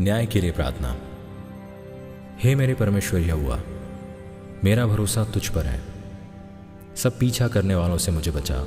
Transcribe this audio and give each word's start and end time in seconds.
न्याय 0.00 0.26
के 0.26 0.40
लिए 0.40 0.50
प्रार्थना। 0.50 0.94
हे 2.40 2.54
मेरे 2.54 2.74
परमेश्वर 2.74 3.20
यहुआ 3.20 3.58
मेरा 4.64 4.86
भरोसा 4.86 5.24
तुझ 5.24 5.48
पर 5.48 5.62
है। 5.62 5.80
सब 6.96 7.18
पीछा 7.18 7.48
करने 7.48 7.74
वालों 7.74 7.96
से 7.98 8.12
मुझे 8.12 8.30
बचा 8.30 8.58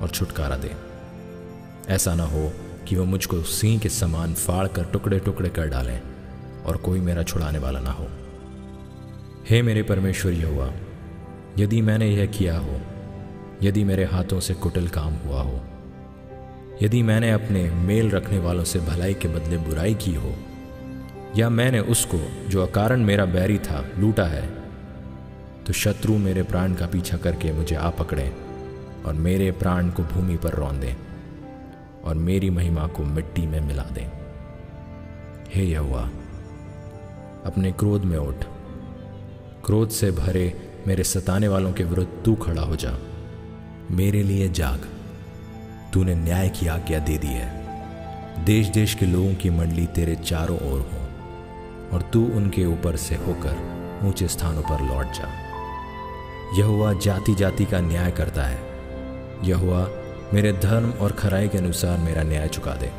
और 0.00 0.10
छुटकारा 0.14 0.56
दे। 0.56 0.70
ऐसा 1.88 2.14
ना 2.14 2.24
हो 2.24 2.52
कि 2.88 2.96
वह 2.96 3.04
मुझको 3.04 3.42
सिंह 3.42 3.78
के 3.80 3.88
समान 3.88 4.34
फाड़ 4.34 4.66
कर 4.68 4.84
टुकड़े 4.84 5.18
टुकड़े 5.18 5.48
कर 5.48 5.66
डालें 5.66 6.00
और 6.66 6.76
कोई 6.76 7.00
मेरा 7.00 7.22
छुड़ाने 7.22 7.58
वाला 7.58 7.80
ना 7.80 7.90
हो। 7.90 8.06
हे 9.50 9.60
मेरे 9.62 9.82
परमेश्वर 9.82 10.32
यहुआ 10.32 10.70
यदि 11.58 11.80
मैंने 11.80 12.08
यह 12.08 12.26
किया 12.28 12.56
हो, 12.58 12.80
यदि 13.62 13.84
मेरे 13.84 14.04
हाथों 14.04 14.40
से 14.40 14.54
कुटिल 14.54 14.88
काम 14.88 15.14
हुआ 15.16 15.42
हो, 15.42 15.60
यदि 16.82 17.02
मैंने 17.02 17.30
अपने 17.30 17.70
मेल 17.70 18.10
रखने 18.10 18.38
वालों 18.38 18.64
से 18.64 18.80
भलाई 18.80 19.14
के 19.14 19.28
बदले 19.28 19.56
बुराई 19.58 19.94
की 19.94 20.14
हो 20.14 20.34
या 21.36 21.48
मैंने 21.48 21.80
उसको, 21.80 22.48
जो 22.48 22.66
अकारण 22.66 23.00
मेरा 23.00 23.24
बैरी 23.24 23.58
था, 23.58 23.88
लूटा 23.98 24.24
है 24.24 24.62
तो 25.66 25.72
शत्रु 25.72 26.18
मेरे 26.18 26.42
प्राण 26.42 26.74
का 26.74 26.86
पीछा 26.86 27.16
करके 27.16 27.52
मुझे 27.52 27.76
आ 27.76 27.90
पकड़े 27.90 28.32
और 29.06 29.14
मेरे 29.14 29.50
प्राण 29.50 29.90
को 29.90 30.02
भूमि 30.02 30.36
पर 30.36 30.50
रौन 30.50 30.80
दें 30.80 30.94
और 32.04 32.14
मेरी 32.14 32.50
महिमा 32.50 32.86
को 32.86 33.04
मिट्टी 33.04 33.46
में 33.46 33.60
मिला 33.60 33.82
दें। 33.82 34.10
हे 35.54 35.64
यहुआ 35.64 36.10
अपने 37.46 37.72
क्रोध 37.72 38.04
में 38.04 38.18
उठ। 38.18 38.34
क्रोध 39.64 39.90
से 39.90 40.10
भरे 40.10 40.72
मेरे 40.86 41.04
सताने 41.04 41.48
वालों 41.48 41.72
के 41.72 41.84
विरुद्ध 41.84 42.24
तू 42.24 42.34
खड़ा 42.34 42.62
हो 42.62 42.76
जा। 42.76 42.98
मेरे 43.90 44.22
लिए 44.22 44.48
जाग। 44.48 44.88
तूने 45.92 46.14
न्याय 46.14 46.48
की 46.48 46.66
आज्ञा 46.66 46.98
दे 46.98 47.18
दी 47.18 47.26
है। 47.26 47.62
देश 48.44 48.68
देश 48.68 48.94
के 48.94 49.06
लोगों 49.06 49.34
की 49.34 49.50
मंडली 49.50 49.86
तेरे 49.86 50.16
चारों 50.16 50.58
ओर 50.58 50.80
हो। 50.80 51.11
और 51.92 52.02
तू 52.02 52.24
उनके 52.26 52.64
ऊपर 52.64 52.96
से 52.96 53.14
होकर 53.16 54.00
ऊँचे 54.04 54.28
स्थानों 54.28 54.62
पर 54.62 54.82
लौट 54.82 55.12
जा। 55.12 55.28
यह 56.56 57.00
जाति 57.04 57.34
जाति 57.34 57.64
का 57.64 57.80
न्याय 57.80 58.10
करता 58.10 58.42
है। 58.42 58.60
यह 59.44 59.86
मेरे 60.34 60.52
धर्म 60.52 60.90
और 60.90 61.12
खराई 61.12 61.48
के 61.48 61.58
अनुसार 61.58 61.98
मेरा 61.98 62.22
न्याय 62.22 62.48
चुका 62.48 62.74
दे। 62.74 62.90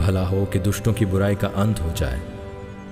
भला 0.00 0.26
हो 0.26 0.44
कि 0.44 0.58
दुष्टों 0.58 0.92
की 0.92 1.06
बुराई 1.06 1.34
का 1.34 1.48
अंत 1.48 1.80
हो 1.80 1.90
जाए, 1.92 2.18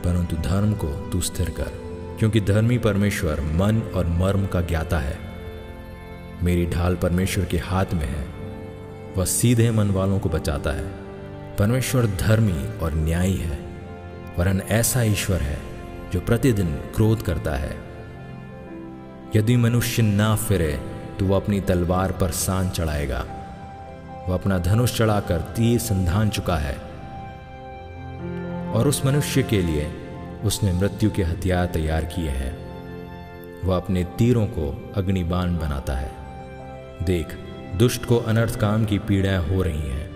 परंतु 0.05 0.37
धर्म 0.37 0.73
को 0.73 0.87
तू 0.87 1.21
स्थिर 1.21 1.51
कर, 1.51 1.71
क्योंकि 2.19 2.41
धर्मी 2.41 2.79
परमेश्वर 2.79 3.41
मन 3.41 3.83
और 3.95 4.07
मर्म 4.07 4.47
का 4.47 4.61
ज्ञाता 4.61 4.99
है। 4.99 5.19
मेरी 6.43 6.67
ढाल 6.67 6.97
परमेश्वर 6.97 7.45
के 7.45 7.59
हाथ 7.59 7.95
में 7.95 8.07
है, 8.07 8.27
वह 9.17 9.25
सीधे 9.25 9.71
मन 9.71 9.91
वालों 9.91 10.19
को 10.19 10.29
बचाता 10.29 10.71
है। 10.71 10.87
परमेश्वर 11.59 12.07
धर्मी 12.07 12.79
और 12.79 12.95
न्यायी 12.95 13.37
है। 13.37 13.66
वरन 14.39 14.61
ऐसा 14.61 15.03
ईश्वर 15.03 15.41
है, 15.41 15.59
जो 16.13 16.21
प्रतिदिन 16.21 16.67
क्रोध 16.67 17.23
करता 17.23 17.57
है। 17.57 17.77
यदि 19.37 19.57
मनुष्य 19.57 20.03
ना 20.03 20.37
फिरे 20.37 20.81
तो 21.19 21.27
वह 21.27 21.37
अपनी 21.37 21.61
तलवार 21.61 22.13
पर 22.13 22.31
सान 22.31 22.69
चढ़ाएगा। 22.69 23.25
वह 24.29 24.35
अपना 24.35 24.59
धनुष 24.59 24.99
चढ़ाकर 24.99 25.41
तीर 25.41 25.79
संधान 25.79 26.29
चुका 26.29 26.57
है। 26.57 26.75
और 28.73 28.89
उस 28.89 29.07
मनुष्य 29.07 29.43
के 29.43 29.63
लिए 29.63 29.91
उसने 30.45 30.73
मृत्यु 30.73 31.11
के 31.11 31.23
हथियार 31.23 31.67
तैयार 31.67 32.05
किए 32.05 32.29
हैं। 32.29 32.67
वह 33.65 33.77
अपने 33.77 34.05
तीरों 34.05 34.47
को 34.47 34.93
अग्निबाण 34.97 35.59
बनाता 35.59 35.93
है। 35.93 36.13
देख, 37.05 37.27
दुष्ट 37.77 38.05
को 38.05 38.17
अनर्थ 38.17 38.61
काम 38.61 38.85
की 38.85 38.99
पीड़ाएँ 38.99 39.49
हो 39.49 39.63
रही 39.63 39.91
हैं। 39.91 40.11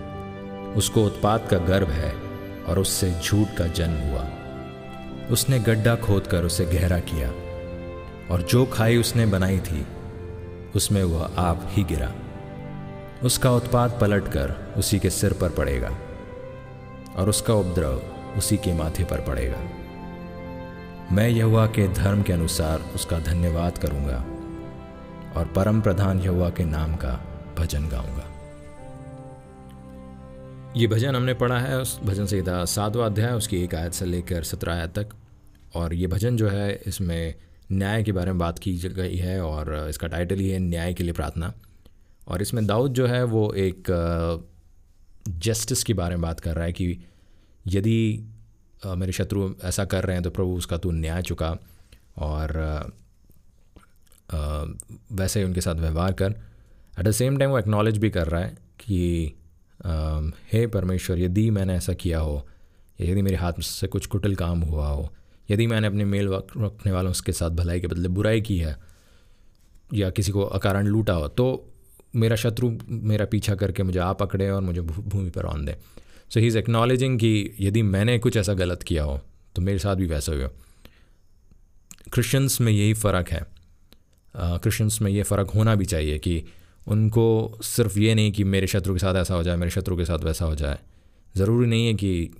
उसको 0.74 1.04
उत्पात 1.04 1.48
का 1.48 1.58
गर्भ 1.58 1.88
है। 1.88 2.29
और 2.70 2.78
उससे 2.78 3.10
झूठ 3.25 3.48
का 3.58 3.66
जन्म 3.66 3.97
हुआ। 4.10 4.26
उसने 5.31 5.58
गड्ढा 5.58 5.94
खोदकर 5.97 6.44
उसे 6.44 6.64
गहरा 6.64 6.98
किया 6.98 7.28
और 8.31 8.42
जो 8.42 8.64
खाई 8.66 8.97
उसने 8.97 9.26
बनाई 9.26 9.58
थी, 9.58 9.86
उसमें 10.76 11.03
वह 11.04 11.30
आप 11.38 11.69
ही 11.70 11.84
गिरा। 11.84 12.12
उसका 13.22 13.50
उत्पाद 13.50 13.98
पलटकर 14.00 14.75
उसी 14.78 14.98
के 14.98 15.10
सिर 15.10 15.32
पर 15.32 15.50
पड़ेगा 15.50 15.91
और 17.16 17.28
उसका 17.28 17.54
उपद्रव 17.54 18.03
उसी 18.38 18.56
के 18.56 18.75
माथे 18.75 19.04
पर 19.04 19.20
पड़ेगा। 19.20 19.59
मैं 21.12 21.28
यहुआ 21.28 21.66
के 21.66 21.88
धर्म 21.88 22.22
के 22.22 22.32
अनुसार 22.32 22.80
उसका 22.94 23.19
धन्यवाद 23.19 23.78
करूँगा 23.78 24.25
और 25.36 25.53
परम 25.56 25.80
प्रधान 25.80 26.20
यहुआ 26.20 26.50
के 26.50 26.64
नाम 26.64 26.94
का 26.94 27.20
भजन 27.59 27.88
गाऊँगा। 27.88 28.40
ये 30.76 30.86
भजन 30.86 31.16
हमने 31.16 31.32
पढ़ा 31.34 31.58
है, 31.58 31.78
उस 31.78 31.98
भजन 32.00 32.26
संहिता 32.26 32.64
सातवा 32.64 33.06
अध्याय, 33.06 33.32
उसकी 33.32 33.56
एक 33.62 33.75
आयत 33.75 33.92
से 33.92 34.04
लेकर 34.06 34.42
सत्रह 34.42 34.75
आयत 34.75 34.91
तक। 34.98 35.08
और 35.76 35.94
ये 35.94 36.06
भजन 36.06 36.36
जो 36.36 36.48
है, 36.48 36.75
इसमें 36.86 37.34
न्याय 37.72 38.03
के 38.03 38.12
बारे 38.12 38.31
में 38.31 38.38
बात 38.38 38.58
की 38.58 38.76
गई 38.78 39.16
है 39.16 39.41
और 39.42 39.75
इसका 39.88 40.06
टाइटल 40.06 40.36
ही 40.36 40.48
है 40.50 40.59
न्याय 40.59 40.94
के 40.94 41.04
लिए 41.04 41.12
प्रार्थना। 41.12 41.53
और 42.28 42.42
इसमें 42.42 42.64
दाऊद 42.66 42.92
जो 42.94 43.06
है, 43.06 43.22
वो 43.25 43.53
एक 43.54 43.91
जस्टिस 45.28 45.82
के 45.84 45.94
बारे 45.94 46.16
में 46.16 46.22
बात 46.22 46.41
कर 46.41 46.54
रहा 46.54 46.64
है 46.64 46.72
कि 46.72 47.04
यदि 47.66 48.25
मेरे 48.86 49.12
शत्रु 49.12 49.50
ऐसा 49.64 49.84
कर 49.84 50.04
रहे 50.04 50.16
हैं 50.16 50.22
तो 50.22 50.30
प्रभु 50.30 50.54
उसका 50.56 50.76
तू 50.76 50.91
न्याय 50.92 51.22
चुका 51.22 51.50
और 52.19 52.53
वैसे 55.12 55.41
ही 55.41 55.47
उनके 55.47 55.60
साथ 55.60 55.75
व्यवहार 55.75 56.12
कर। 56.12 56.34
एट 56.98 57.06
द 57.06 57.10
सेम 57.10 57.38
टाइम 57.38 57.50
वो 57.50 57.59
एक्नॉलेज 57.59 57.98
भी 57.98 58.10
कर 58.10 58.26
रहा 58.26 58.41
है 58.41 58.56
कि 58.80 59.34
हे 60.52 60.66
परमेश्वर, 60.66 61.18
यदि 61.18 61.50
मैंने 61.50 61.74
ऐसा 61.74 61.92
किया 61.92 62.18
हो, 62.18 62.46
यदि 63.00 63.22
मेरे 63.22 63.36
हाथ 63.36 63.60
से 63.60 63.86
कुछ 63.86 64.06
कुटिल 64.06 64.34
काम 64.36 64.60
हुआ 64.60 64.88
हो, 64.88 65.08
यदि 65.50 65.66
मैंने 65.66 65.86
अपने 65.86 66.04
मेल 66.04 66.28
रखने 66.28 66.92
वालों 66.92 67.10
उसके 67.10 67.32
साथ 67.32 67.50
भलाई 67.50 67.80
के 67.80 67.86
बदले 67.86 68.08
बुराई 68.08 68.41
की 68.41 68.58
है, 68.58 68.76
या 69.94 70.10
किसी 70.10 70.32
को 70.32 70.42
अकारण 70.42 70.86
लूटा 70.86 71.12
हो 71.12 71.28
तो 71.28 71.66
मेरा 72.16 72.36
शत्रु 72.36 72.70
मेरा 72.88 73.24
पीछा 73.26 73.54
करके 73.54 73.82
मुझे 73.82 73.98
आ 73.98 74.12
पकड़े 74.12 74.50
और 74.50 74.60
मुझे 74.62 74.80
भूमि 74.80 75.30
पर 75.30 75.46
आन 75.46 75.64
दे 75.64 75.76
सो 76.34 76.41
ही 76.41 76.47
इज़ 76.47 76.58
एक्नॉलेजिंग 76.58 77.18
कि 77.18 77.56
यदि 77.60 77.82
मैंने 77.82 78.18
कुछ 78.18 78.36
ऐसा 78.36 78.54
गलत 78.54 78.82
किया 78.82 79.04
हो 79.04 79.20
तो 79.56 79.62
मेरे 79.62 79.78
साथ 79.78 79.97
भी 79.97 80.06
वैसा 80.06 80.32
हो 80.32 80.48
क्रिश्चियंस 82.12 82.60
में 82.60 82.72
यही 82.72 82.94
फ़र्क 82.94 83.28
है। 83.28 83.42
क्रिश्चियंस 84.34 85.00
में 85.02 85.10
ये 85.10 85.22
फ़र्क 85.22 85.50
होना 85.50 85.74
भी 85.74 85.84
चाहिए 85.84 86.18
कि 86.18 86.42
उनको 86.86 87.58
सिर्फ़ 87.62 87.98
ये 87.98 88.14
नहीं 88.14 88.32
कि 88.32 88.44
मेरे 88.44 88.66
शत्रु 88.66 88.92
के 88.94 88.98
साथ 88.98 89.14
ऐसा 89.14 89.34
हो 89.34 89.42
जाए, 89.42 89.56
मेरे 89.56 89.70
शत्रु 89.70 89.96
के 89.96 90.04
साथ 90.04 90.18
वैसा 90.18 90.44
हो 90.44 90.54
जाए। 90.54 90.78
ज़रूरी 91.34 91.66
नहीं 91.66 91.86
है 91.86 91.94
कि 91.94 92.30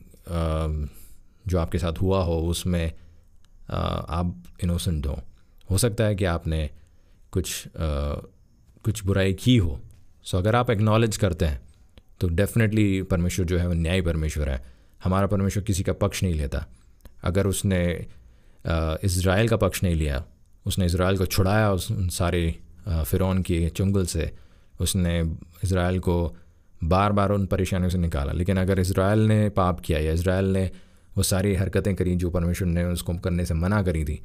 जो 1.45 1.59
आपके 1.59 1.79
साथ 1.79 2.01
हुआ 2.03 2.23
हो, 2.23 2.39
उसमें 2.41 2.93
आप 3.71 4.43
इनोसेंट 4.65 5.07
हो। 5.07 5.21
हो 5.71 5.79
सकता 5.79 6.05
है 6.05 6.15
कि 6.15 6.25
आपने 6.27 6.69
कुछ 7.33 7.65
कुछ 8.85 9.05
बुराई 9.05 9.35
की 9.35 9.57
हो। 9.57 9.81
सो 10.25 10.39
अगर 10.39 10.57
आप 10.57 10.71
एक्नॉलेज 10.71 11.17
करते 11.17 11.45
हैं 11.45 11.61
तो 12.21 12.29
डेफिनेटली 12.31 13.03
परमेश्वर 13.03 13.47
जो 13.47 13.59
है, 13.59 13.67
वो 13.67 13.73
न्याय 13.75 14.01
परमेश्वर 14.03 14.49
है। 14.49 14.65
हमारा 15.05 15.27
परमेश्वर 15.27 15.63
किसी 15.63 15.83
का 15.83 15.93
पक्ष 15.93 16.23
नहीं 16.23 16.35
लेता। 16.35 16.65
अगर 17.25 17.47
उसने 17.47 17.85
इसराइल 19.05 19.49
का 19.49 19.57
पक्ष 19.57 19.83
नहीं 19.83 19.95
लिया, 19.95 20.25
उसने 20.67 20.87
इसराइल 20.87 21.19
को 21.19 21.27
छुड़ाया, 21.27 21.71
उस 21.73 21.89
सारे 22.15 22.59
फ़िरौन 22.89 23.43
के 23.43 23.69
चुंगल 23.71 24.07
से 24.07 24.31
उसने 24.81 25.21
इसराइल 25.65 25.99
को 26.01 26.17
बार 26.85 27.13
बार 27.13 27.31
उन 27.31 27.47
परेशानियों 27.47 27.91
से 27.91 27.99
निकाला। 27.99 28.33
लेकिन 28.33 28.57
अगर 28.57 28.81
इसराइल 28.81 29.27
ने 29.29 29.49
पाप 29.51 29.81
किया 29.81 29.99
या 29.99 30.13
इसराइल 30.13 30.45
ने 30.45 30.71
वो 31.17 31.23
सारी 31.23 31.55
हरकतें 31.55 31.95
करी 31.95 32.15
जो 32.17 32.31
परमेश्वर 32.31 32.69
ने 32.69 32.85
उसको 32.85 33.15
करने 33.15 33.45
से 33.47 33.55
मना 33.55 33.83
करी 33.83 34.05
थी 34.05 34.21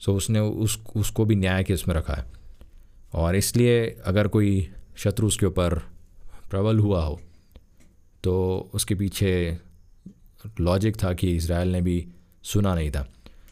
सो 0.00 0.14
उसने 0.14 0.40
उस, 0.40 0.78
उसको 0.96 1.24
भी 1.24 1.36
न्याय 1.36 1.64
के 1.64 1.74
उसमें 1.74 1.94
रखा 1.94 2.14
है। 2.14 2.24
और 3.14 3.36
इसलिए 3.36 3.86
अगर 4.06 4.28
कोई 4.28 4.68
शत्रु 4.96 5.26
उसके 5.26 5.46
ऊपर 5.46 5.74
प्रबल 6.50 6.78
हुआ 6.78 7.02
हो 7.04 7.20
तो 8.24 8.70
उसके 8.74 8.94
पीछे 8.94 9.58
लॉजिक 10.60 10.96
था 11.02 11.12
कि 11.14 11.36
इसराइल 11.36 11.72
ने 11.72 11.80
भी 11.80 12.06
सुना 12.44 12.74
नहीं 12.74 12.90
था। 12.90 13.06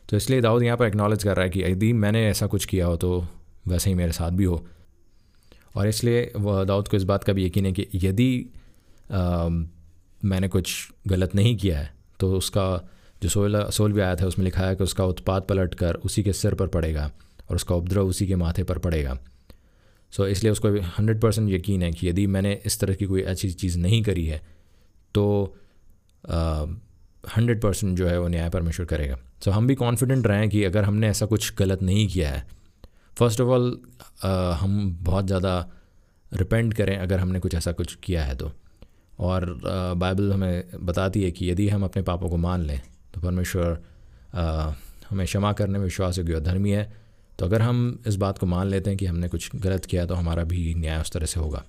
तो 0.09 0.17
इसलिए 0.17 0.41
दाऊद 0.41 0.63
यहाँ 0.63 0.77
पर 0.77 0.87
एक्नॉलेज 0.87 1.25
कर 1.25 1.37
रहा 1.37 1.45
है 1.45 1.51
कि 1.51 1.63
यदि 1.63 1.93
मैंने 1.95 2.27
ऐसा 2.29 2.47
कुछ 2.47 2.65
किया 2.65 2.87
हो 2.87 2.97
तो 2.97 3.27
वैसे 3.69 3.91
ही 3.91 3.97
मेरे 3.97 4.13
साथ 4.13 4.31
भी 4.31 4.45
हो। 4.45 4.65
और 5.77 5.89
इसलिए 5.89 6.31
वह 6.37 6.65
दाऊद 6.65 6.89
को 6.89 6.97
इस 6.97 7.03
बात 7.05 7.25
का 7.25 7.33
भी 7.33 7.47
यकीन 7.47 7.67
है 7.67 7.73
कि 7.73 7.87
यदि 7.95 8.31
मैंने 10.25 10.49
कुछ 10.49 10.93
गलत 11.09 11.35
नहीं 11.35 11.57
किया 11.57 11.79
है 11.79 11.95
तो 12.21 12.33
उसका 12.33 12.67
जो 13.23 13.29
सोलह 13.29 13.71
सोल 13.71 13.93
भी 13.93 14.01
आया 14.01 14.17
था 14.17 14.27
उसमें 14.27 14.45
लिखा 14.45 14.63
है 14.63 14.77
कि 14.77 14.85
उसका 14.85 15.05
उत्पाद 15.05 15.43
पलट 15.43 15.75
कर 15.75 15.95
उसी 16.05 16.23
के 16.23 16.33
सिर 16.33 16.55
पर 16.55 16.67
पड़ेगा 16.69 17.11
और 17.51 17.57
उसका 17.57 17.75
उपद्रव 17.75 18.07
उसी 18.07 18.27
के 18.27 18.37
माथे 18.37 18.63
पर 18.63 18.79
पड़ेगा। 18.79 19.19
सो 20.13 20.23
so, 20.23 20.29
इसलिए 20.29 20.53
उसको 20.53 20.69
हंड्रेड 20.91 21.21
परसेंट 21.21 21.51
यकीन 21.51 21.83
है 21.83 21.91
कि 21.93 22.09
यदि 22.09 22.27
मैंने 22.27 22.53
इस 22.67 22.79
तरह 22.81 22.95
की 22.95 23.07
कोई 23.07 23.23
अच्छी 23.23 23.51
चीज़ 23.53 23.79
नहीं 23.79 24.03
करी 24.03 24.27
है 24.27 24.41
तो 25.15 25.57
हंड्रेड 27.37 27.61
परसेंट 27.61 27.97
जो 27.99 28.07
है 28.07 28.19
वो 28.21 28.29
न्याय 28.29 28.51
परमेश्वर 28.51 28.87
करेगा। 28.87 29.17
सो 29.17 29.51
so, 29.51 29.57
हम 29.57 29.67
भी 29.67 29.75
कॉन्फिडेंट 29.75 30.27
रहें 30.27 30.49
कि 30.51 30.65
अगर 30.65 30.85
हमने 30.85 31.09
ऐसा 31.09 31.27
कुछ 31.27 31.53
गलत 31.59 31.83
नहीं 31.83 32.07
किया 32.09 32.31
है 32.31 32.47
फ़र्स्ट 33.17 33.41
ऑफ़ 33.41 33.49
ऑल 33.49 33.67
हम 34.61 34.97
बहुत 35.03 35.27
ज़्यादा 35.27 35.55
रिपेंड 36.33 36.75
करें 36.75 36.97
अगर 36.97 37.19
हमने 37.19 37.41
कुछ 37.41 37.55
ऐसा 37.55 37.73
कुछ 37.73 37.95
किया 38.05 38.25
है 38.25 38.35
तो। 38.37 38.51
और 39.19 39.45
बाइबल 39.97 40.33
हमें 40.33 40.65
बताती 40.83 41.23
है 41.23 41.31
कि 41.31 41.51
यदि 41.51 41.69
हम 41.69 41.85
अपने 41.85 42.03
पापों 42.03 42.29
को 42.29 42.37
मान 42.39 42.63
लें 42.63 42.81
तो 43.15 43.21
परमेश्वर 43.21 43.79
हमें 45.11 45.25
क्षमा 45.27 45.53
करने 45.53 45.79
में 45.79 45.85
विश्वास 45.85 46.19
योग्य 46.19 46.41
धर्मी 46.43 46.71
है। 46.71 46.93
तो 47.39 47.45
अगर 47.47 47.63
हम 47.63 47.99
इस 48.07 48.17
बात 48.17 48.39
को 48.39 48.47
मान 48.47 48.67
लेते 48.67 48.91
हैं 48.91 48.99
कि 48.99 49.07
हमने 49.07 49.29
कुछ 49.29 49.51
गलत 49.57 49.85
किया 49.85 50.05
तो 50.07 50.15
हमारा 50.15 50.45
भी 50.45 50.75
न्याय 50.75 51.01
उस 51.01 51.11
तरह 51.13 51.27
से 51.27 51.41
होगा। 51.41 51.63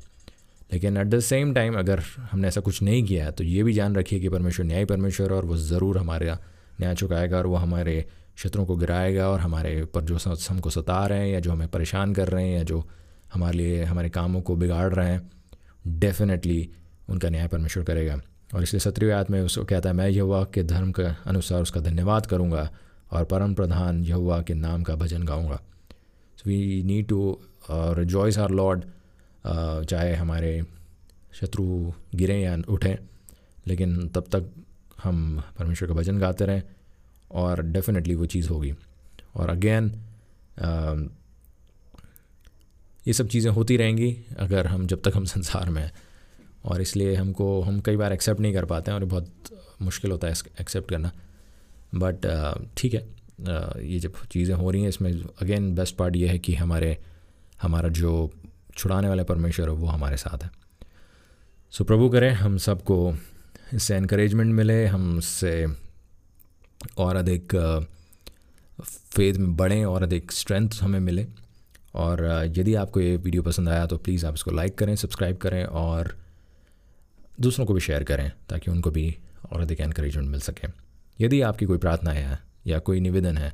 लेकिन 0.72 0.98
एट 0.98 1.08
द 1.08 1.20
सेम 1.22 1.54
टाइम 1.54 1.78
अगर 1.80 2.00
हमने 2.32 2.48
ऐसा 2.48 2.62
कुछ 2.62 2.82
नहीं 2.82 3.04
किया 3.04 3.26
है 3.26 3.32
तो 3.32 3.44
ये 3.44 3.64
भी 3.64 3.74
जान 3.74 3.96
रखिए 3.96 4.20
कि 4.20 4.30
परमेश्वर 4.30 4.66
न्याय 4.66 4.86
परमेश्वर 4.86 5.34
और 5.34 5.46
वो 5.46 5.58
ज़रूर 5.58 5.98
हमारे 5.98 6.32
न्याय 6.80 6.96
चुकाएगा 6.96 7.38
और 7.38 7.48
वो 7.48 7.56
हमारे 7.56 8.06
शत्रुओं 8.38 8.66
को 8.66 8.76
गिराएगा 8.76 9.28
और 9.30 9.40
हमारे 9.40 9.82
ऊपर 9.82 10.04
जो 10.04 10.18
हमको 10.50 10.70
सता 10.70 11.06
रहे 11.08 11.20
हैं 11.20 11.28
या 11.28 11.40
जो 11.40 11.52
हमें 11.52 11.68
परेशान 11.68 12.14
कर 12.14 12.30
रहे 12.30 12.48
हैं 12.48 12.58
या 12.58 12.64
जो 12.64 12.84
हमारे 13.34 13.58
लिए, 13.58 13.84
हमारे 13.84 14.10
कामों 14.10 14.42
को 14.42 14.56
बिगाड़ 14.56 14.94
रहे 14.94 15.10
हैं 15.10 15.30
डेफिनेटली 16.00 16.70
उनका 17.10 17.30
न्याय 17.30 17.48
परमेश्वर 17.48 17.84
करेगा। 17.84 18.20
और 18.56 18.64
इसलिए 18.64 18.80
सत्रहवीं 18.80 19.14
आयत 19.14 19.30
में 19.32 19.42
उसको 19.42 19.64
कहता 19.66 19.90
है, 19.90 19.96
मैं 19.96 20.10
यहुआ 20.10 20.44
के 20.54 20.64
धर्म 20.64 20.92
के 20.92 21.04
अनुसार 21.30 21.62
उसका 21.62 21.82
धन्यवाद 21.82 22.26
करूँगा 22.26 22.70
और 23.12 23.24
परम 23.26 23.54
प्रधान 23.54 24.04
यहुआ 24.06 24.42
के 24.42 24.54
नाम 24.54 24.84
का 24.84 24.96
भजन 24.96 25.24
गाऊँगा। 25.24 25.60
So 26.38 26.50
we 26.50 26.84
need 26.86 27.08
to 27.08 27.40
rejoice 27.72 28.38
our 28.38 28.52
lord 28.52 28.84
चाहे 29.86 30.16
हमारे 30.16 30.62
शत्रु 31.34 31.92
गिरें 32.16 32.40
या 32.42 32.58
उठें, 32.70 32.96
लेकिन 33.68 34.08
तब 34.08 34.26
तक 34.32 34.50
हम 35.04 35.44
परमेश्वर 35.60 35.88
का 35.88 35.94
भजन 35.94 36.18
गाते 36.20 36.46
रहें। 36.46 36.64
और 37.32 37.62
डेफिनेटली 37.64 38.16
वो 38.16 38.26
चीज़ 38.26 38.50
होगी। 38.50 38.74
और 39.36 39.50
अगेन 39.50 39.92
ये 43.06 43.14
सब 43.14 43.28
चीज़ें 43.28 43.52
होती 43.52 43.78
रहेंगी 43.78 44.18
अगर 44.40 44.68
हम 44.68 44.88
जब 44.88 45.02
तक 45.02 45.16
हम 45.16 45.26
संसार 45.26 45.70
में 45.70 45.82
हैं। 45.82 45.92
और 46.66 46.82
इसलिए 46.82 47.16
हमको, 47.16 47.62
हम 47.62 47.80
कई 47.82 47.96
बार 47.96 48.14
एक्सेप्ट 48.14 48.42
नहीं 48.42 48.54
कर 48.54 48.66
पाते 48.66 48.92
हैं 48.92 49.00
और 49.00 49.06
बहुत 49.06 49.50
मुश्किल 49.82 50.12
होता 50.12 50.28
है 50.28 50.34
एक्सेप्ट 50.62 50.90
करना। 50.90 51.12
बट 51.96 52.26
ठीक 52.78 52.94
है 52.94 53.06
ये 53.86 54.00
जब 54.00 54.14
चीज़ें 54.32 54.56
हो 54.56 54.72
रही 54.72 54.82
हैं, 54.82 54.90
इसमें 54.90 55.12
अगेन 55.42 55.74
बेस्ट 55.76 55.96
पार्ट 55.96 56.16
ये 56.16 56.28
है 56.28 56.38
कि 56.40 56.54
हमारे, 56.56 56.98
हमारा 57.62 57.90
जो 57.90 58.32
छुड़ाने 58.78 59.10
वाला 59.10 59.24
परमेश्वर 59.24 59.70
है, 59.70 59.76
वो 59.76 59.88
हमारे 59.88 60.18
साथ 60.18 60.44
है। 60.44 60.50
सो 61.74 61.84
प्रभु 61.84 62.10
करें, 62.10 62.32
हम 62.34 62.58
सबको 62.60 63.14
इससे 63.74 63.98
इनक्रेजमेंट 63.98 64.54
मिले, 64.54 64.86
हमसे 64.86 65.66
और 66.98 67.16
अधिक 67.16 67.56
फेथ 68.82 69.34
में 69.34 69.56
बढ़ें 69.58 69.84
और 69.86 70.04
अधिक 70.04 70.32
स्ट्रेंथ 70.32 70.82
हमें 70.82 71.00
मिले। 71.00 71.26
और 71.96 72.24
यदि 72.58 72.74
आपको 72.76 73.00
ये 73.00 73.16
वीडियो 73.18 73.44
पसंद 73.44 73.70
आया 73.70 73.86
तो 73.86 73.98
प्लीज़ 73.98 74.26
आप 74.26 74.34
इसको 74.34 74.52
लाइक 74.52 74.78
करें 74.78 74.96
सब्सक्राइब 74.96 75.38
करें 75.38 75.64
और 75.66 76.16
दूसरों 77.42 77.66
को 77.66 77.74
भी 77.74 77.82
शेयर 77.82 78.04
करें 78.04 78.32
ताकि 78.50 78.72
उनको 78.72 78.92
भी 78.92 79.16
और 79.52 79.62
अधिक 79.62 79.82
इनक्रेजमेंट 79.82 80.30
मिल 80.30 80.40
सके। 80.42 80.68
यदि 81.20 81.42
आपकी 81.44 81.66
कोई 81.66 81.78
प्रार्थनाएँ 81.78 82.24
है 82.24 82.40
या 82.68 82.80
कोई 82.80 83.00
निवेदन 83.00 83.38
है 83.38 83.54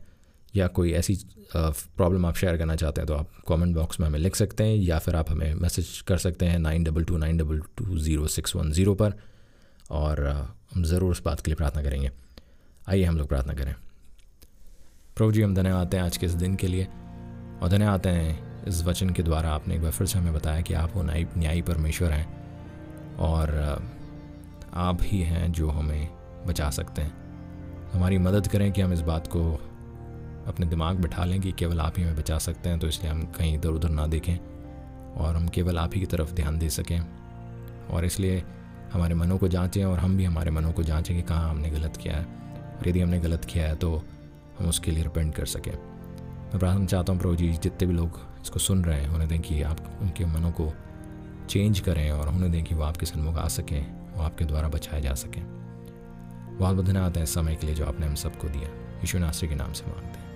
या 0.55 0.67
कोई 0.69 0.91
ऐसी 0.93 1.17
प्रॉब्लम 1.55 2.25
आप 2.25 2.35
शेयर 2.35 2.57
करना 2.57 2.75
चाहते 2.75 3.01
हैं 3.01 3.07
तो 3.07 3.13
आप 3.13 3.29
कमेंट 3.47 3.75
बॉक्स 3.75 3.99
में 3.99 4.07
हमें 4.07 4.19
लिख 4.19 4.35
सकते 4.35 4.63
हैं 4.63 4.75
या 4.75 4.99
फिर 4.99 5.15
आप 5.15 5.31
हमें 5.31 5.53
मैसेज 5.55 5.87
कर 6.07 6.17
सकते 6.17 6.45
हैं 6.45 6.59
nine 6.59 6.83
double 6.83 7.03
two 7.03 7.17
nine 7.17 7.37
double 7.37 7.59
two 7.77 7.97
zero 7.99 8.27
six 8.27 8.55
one 8.55 8.71
zero 8.71 8.93
पर 8.95 9.13
और 9.91 10.25
हम 10.73 10.83
ज़रूर 10.83 11.11
उस 11.11 11.21
बात 11.23 11.41
के 11.41 11.51
लिए 11.51 11.55
प्रार्थना 11.55 11.83
करेंगे। 11.83 12.11
आइए 12.89 13.03
हम 13.03 13.17
लोग 13.17 13.27
प्रार्थना 13.27 13.53
करें। 13.53 13.75
प्रभु 15.15 15.31
जी, 15.31 15.41
हम 15.41 15.55
धन्यवाद 15.55 15.95
हैं 15.95 16.01
आज 16.01 16.17
के 16.17 16.25
इस 16.25 16.31
दिन 16.31 16.55
के 16.55 16.67
लिए 16.67 16.85
और 17.61 17.69
धन्यवाद 17.69 18.07
हैं 18.07 18.65
इस 18.65 18.83
वचन 18.83 19.09
के 19.09 19.23
द्वारा 19.23 19.49
आपने 19.49 19.75
एक 19.75 19.81
बार 19.81 19.91
फिर 19.91 20.07
से 20.07 20.19
हमें 20.19 20.33
बताया 20.33 20.61
कि 20.61 20.73
आप 20.73 20.91
वो 20.95 21.03
न्यायी 21.03 21.27
न्यायी 21.37 21.61
परमेश्वर 21.61 22.11
हैं 22.11 23.17
और 23.17 23.51
आप 24.73 24.97
ही 25.01 25.21
हैं 25.21 25.51
जो 25.51 25.69
हमें 25.69 26.09
बचा 26.45 26.69
सकते 26.69 27.01
हैं। 27.01 27.91
हमारी 27.91 28.17
मदद 28.17 28.47
करें 28.47 28.71
कि 28.71 28.81
हम 28.81 28.93
इस 28.93 29.01
बात 29.01 29.27
को 29.27 29.53
अपने 30.47 30.65
दिमाग 30.65 30.95
बिठा 30.95 31.25
लें 31.25 31.41
कि 31.41 31.51
केवल 31.51 31.79
आप 31.79 31.93
ही 31.97 32.03
हमें 32.03 32.15
बचा 32.15 32.37
सकते 32.37 32.69
हैं 32.69 32.79
तो 32.79 32.87
इसलिए 32.87 33.11
हम 33.11 33.23
कहीं 33.23 33.57
इधर 33.57 33.69
उधर 33.69 33.89
ना 33.89 34.07
देखें 34.07 34.37
और 35.13 35.35
हम 35.35 35.47
केवल 35.47 35.77
आप 35.77 35.91
ही 35.93 35.99
की 35.99 36.05
तरफ़ 36.05 36.33
ध्यान 36.33 36.59
दे 36.59 36.69
सकें 36.69 36.99
और 37.87 38.05
इसलिए 38.05 38.43
हमारे 38.93 39.15
मनों 39.15 39.37
को 39.37 39.47
जांचें 39.47 39.85
और 39.85 39.99
हम 39.99 40.17
भी 40.17 40.25
हमारे 40.25 40.51
मनों 40.51 40.71
को 40.71 40.83
जांचें 40.83 41.15
कि 41.15 41.21
कहाँ 41.21 41.49
हमने 41.49 41.69
गलत 41.69 41.97
किया 41.97 42.17
है। 42.17 42.42
यदि 42.87 43.01
हमने 43.01 43.19
गलत 43.19 43.45
किया 43.45 43.67
है 43.67 43.75
तो 43.75 44.03
हम 44.59 44.69
उसके 44.69 44.91
लिए 44.91 45.03
रिपेंट 45.03 45.35
कर 45.35 45.45
सकें। 45.45 45.71
मैं 45.71 46.59
प्रार्थना 46.59 46.85
चाहता 46.85 47.13
हूँ 47.13 47.21
प्रभु 47.21 47.35
जी, 47.35 47.53
जितने 47.53 47.87
भी 47.87 47.93
लोग 47.93 48.19
इसको 48.41 48.59
सुन 48.59 48.85
रहे 48.85 49.01
हैं, 49.01 49.09
उन्हें 49.09 49.29
दें 49.29 49.39
कि 49.39 49.61
आप 49.61 49.99
उनके 50.01 50.25
मनों 50.25 50.51
को 50.51 50.73
चेंज 51.49 51.79
करें 51.79 52.11
और 52.11 52.27
उन्हें 52.27 52.51
दें 52.51 52.63
कि 52.63 52.75
वो 52.75 52.83
आपके 52.83 53.05
सन्मुख 53.05 53.35
आ 53.35 53.47
सकें, 53.47 54.13
वो 54.13 54.23
आपके 54.23 54.45
द्वारा 54.45 54.67
बचाए 54.67 55.01
जा 55.01 55.13
सकें। 55.13 55.43
बहुत 56.57 56.73
बहुत 56.75 56.85
धन्यवाद 56.85 57.17
है 57.17 57.25
समय 57.25 57.55
के 57.55 57.67
लिए 57.67 57.75
जो 57.75 57.85
आपने 57.85 58.05
हम 58.05 58.15
सबको 58.15 58.47
दिया। 58.47 58.69
यीशु 58.99 59.47
के 59.47 59.55
नाम 59.55 59.73
से 59.73 59.85
मांगते 59.85 60.19
हैं। 60.19 60.32